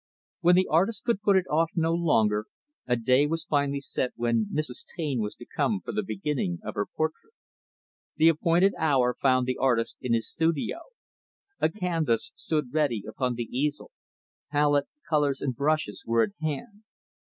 When 0.39 0.55
the 0.55 0.65
artist 0.67 1.03
could 1.03 1.21
put 1.21 1.35
it 1.35 1.45
off 1.47 1.69
no 1.75 1.93
longer, 1.93 2.47
a 2.87 2.95
day 2.95 3.27
was 3.27 3.45
finally 3.45 3.81
set 3.81 4.13
when 4.15 4.47
Mrs. 4.51 4.83
Taine 4.97 5.19
was 5.19 5.35
to 5.35 5.45
come 5.45 5.79
for 5.79 5.91
the 5.91 6.01
beginning 6.01 6.57
of 6.63 6.73
her 6.73 6.87
portrait. 6.87 7.33
The 8.15 8.27
appointed 8.29 8.73
hour 8.79 9.15
found 9.21 9.45
the 9.45 9.57
artist 9.59 9.97
in 10.01 10.13
his 10.15 10.27
studio. 10.27 10.79
A 11.59 11.69
canvas 11.69 12.31
stood 12.33 12.73
ready 12.73 13.03
upon 13.07 13.35
the 13.35 13.43
easel; 13.51 13.91
palette, 14.51 14.87
colors 15.07 15.39
and 15.39 15.55
brushes 15.55 16.03
were 16.03 16.23
at 16.23 16.31
hand. 16.41 16.81